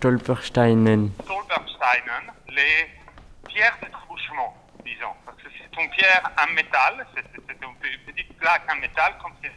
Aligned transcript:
Stolpersteinen 0.00 1.10
Stolpersteinen, 1.24 2.24
les 2.48 2.88
pierres 3.46 3.76
de 3.82 3.88
trouchement, 3.92 4.56
disons. 4.82 5.12
Parce 5.26 5.36
que 5.42 5.48
c'est 5.52 5.82
une 5.82 5.90
pierre 5.90 6.22
en 6.40 6.50
métal, 6.54 7.06
c'est 7.14 7.20
une 7.36 7.42
pe- 7.76 8.10
petite 8.10 8.34
plaque 8.38 8.62
en 8.72 8.76
métal, 8.80 9.12
comme 9.22 9.32
c'est 9.42 9.52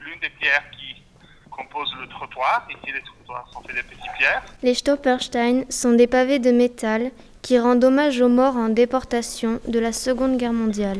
l'une 0.00 0.18
des 0.18 0.30
pierres 0.30 0.64
qui 0.72 1.04
composent 1.52 1.94
le 2.00 2.08
trottoir. 2.08 2.66
Ici, 2.68 2.92
les 2.92 3.00
trottoirs 3.02 3.48
sont 3.52 3.62
faits 3.62 3.76
de 3.76 3.82
petites 3.82 4.12
pierres. 4.18 4.42
Les 4.64 4.74
Stolperstein 4.74 5.62
sont 5.70 5.92
des 5.92 6.08
pavés 6.08 6.40
de 6.40 6.50
métal 6.50 7.12
qui 7.42 7.56
rendent 7.60 7.84
hommage 7.84 8.20
aux 8.20 8.28
morts 8.28 8.56
en 8.56 8.70
déportation 8.70 9.60
de 9.68 9.78
la 9.78 9.92
Seconde 9.92 10.36
Guerre 10.36 10.52
mondiale. 10.52 10.98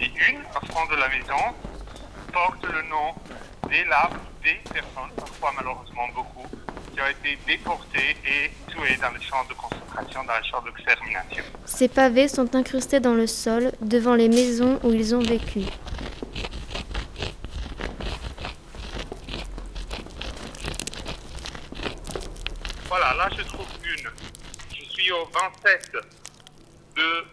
Et 0.00 0.06
une, 0.06 0.40
au 0.40 0.66
fond 0.66 0.84
de 0.92 0.96
la 0.98 1.08
maison, 1.10 1.54
porte 2.32 2.64
le 2.64 2.82
nom 2.88 3.14
des 3.68 3.84
larves 3.84 4.18
des 4.42 4.54
personnes, 4.72 5.10
parfois 5.16 5.52
malheureusement 5.56 6.08
beaucoup, 6.14 6.46
qui 6.92 7.00
ont 7.00 7.06
été 7.06 7.38
déportées 7.46 8.16
et 8.24 8.50
tuées 8.70 8.96
dans 9.00 9.10
les 9.10 9.22
champs 9.22 9.44
de 9.48 9.54
concentration, 9.54 10.24
dans 10.24 10.36
les 10.36 10.48
champs 10.48 10.62
d'extermination. 10.62 11.44
Ces 11.64 11.88
pavés 11.88 12.28
sont 12.28 12.54
incrustés 12.54 13.00
dans 13.00 13.14
le 13.14 13.26
sol 13.26 13.72
devant 13.80 14.14
les 14.14 14.28
maisons 14.28 14.80
où 14.82 14.90
ils 14.90 15.14
ont 15.14 15.20
vécu. 15.20 15.60
Voilà, 22.88 23.14
là 23.14 23.28
je 23.36 23.42
trouve 23.44 23.66
une. 23.84 24.10
Je 24.74 24.84
suis 24.90 25.12
au 25.12 25.24
27 25.26 25.92
de 26.96 27.24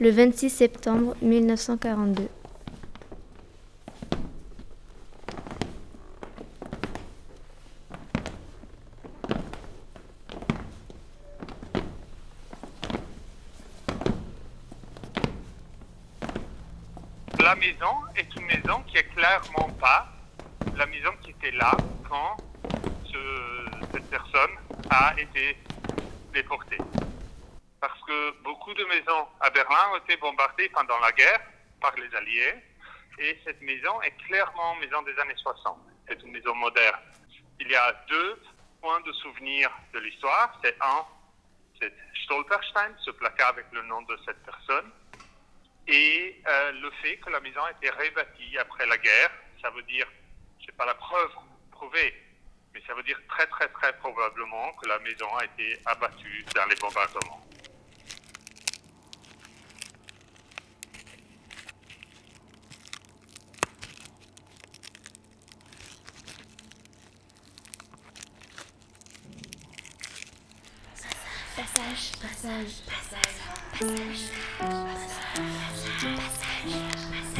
le 0.00 0.10
26 0.10 0.50
septembre 0.50 1.14
1942. 1.22 2.28
La 17.52 17.56
maison 17.56 17.94
est 18.14 18.34
une 18.38 18.46
maison 18.46 18.82
qui 18.84 18.96
est 18.96 19.12
clairement 19.12 19.68
pas 19.78 20.08
la 20.72 20.86
maison 20.86 21.10
qui 21.22 21.32
était 21.32 21.50
là 21.50 21.82
quand 22.08 22.40
ce- 23.04 23.82
cette 23.92 24.08
personne 24.08 24.56
a 24.88 25.12
été 25.18 25.58
déportée. 26.32 26.82
Parce 27.78 28.00
que 28.04 28.30
beaucoup 28.42 28.72
de 28.72 28.82
maisons 28.86 29.28
à 29.40 29.50
Berlin 29.50 29.90
ont 29.92 29.96
été 29.98 30.16
bombardées 30.16 30.70
pendant 30.70 30.98
la 31.00 31.12
guerre 31.12 31.40
par 31.78 31.94
les 31.96 32.14
Alliés 32.14 32.54
et 33.18 33.38
cette 33.44 33.60
maison 33.60 34.00
est 34.00 34.16
clairement 34.28 34.72
une 34.76 34.80
maison 34.88 35.02
des 35.02 35.18
années 35.18 35.36
60. 35.36 35.78
C'est 36.08 36.22
une 36.22 36.32
maison 36.32 36.54
moderne. 36.54 37.00
Il 37.60 37.70
y 37.70 37.76
a 37.76 37.92
deux 38.08 38.42
points 38.80 39.00
de 39.02 39.12
souvenir 39.12 39.70
de 39.92 39.98
l'histoire. 39.98 40.58
C'est 40.64 40.76
un, 40.80 41.04
c'est 41.78 41.92
Stolperstein, 42.24 42.96
ce 43.04 43.10
placard 43.10 43.50
avec 43.50 43.66
le 43.72 43.82
nom 43.82 44.00
de 44.00 44.18
cette 44.24 44.42
personne 44.42 44.90
et 45.88 46.40
euh, 46.46 46.72
le 46.72 46.90
fait 47.02 47.16
que 47.18 47.30
la 47.30 47.40
maison 47.40 47.60
a 47.62 47.70
été 47.72 47.90
rebâtie 47.90 48.56
après 48.58 48.86
la 48.86 48.96
guerre, 48.98 49.30
ça 49.60 49.70
veut 49.70 49.82
dire, 49.82 50.06
je 50.60 50.66
sais 50.66 50.72
pas 50.72 50.86
la 50.86 50.94
preuve 50.94 51.30
prouvée, 51.70 52.14
mais 52.72 52.82
ça 52.86 52.94
veut 52.94 53.02
dire 53.02 53.18
très 53.28 53.46
très 53.46 53.68
très 53.68 53.92
probablement 53.98 54.72
que 54.74 54.88
la 54.88 54.98
maison 55.00 55.28
a 55.36 55.44
été 55.44 55.78
abattue 55.86 56.44
dans 56.54 56.66
les 56.66 56.76
bombardements. 56.76 57.42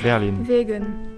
Berlin 0.02 0.48
Wegen. 0.48 1.11